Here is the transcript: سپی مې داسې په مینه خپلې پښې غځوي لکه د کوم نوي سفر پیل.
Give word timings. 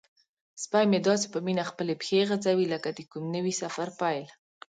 سپی 0.63 0.85
مې 0.91 0.99
داسې 1.07 1.27
په 1.33 1.39
مینه 1.45 1.63
خپلې 1.71 1.93
پښې 2.01 2.19
غځوي 2.29 2.65
لکه 2.73 2.89
د 2.97 2.99
کوم 3.11 3.25
نوي 3.35 3.53
سفر 3.61 3.87
پیل. 3.99 4.25